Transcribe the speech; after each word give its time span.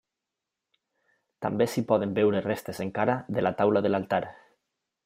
També 1.47 1.67
s'hi 1.73 1.83
poden 1.91 2.17
veure 2.17 2.43
restes 2.49 2.83
encara 2.87 3.21
de 3.39 3.47
la 3.49 3.57
taula 3.63 3.89
de 3.89 3.95
l'altar. 3.97 4.25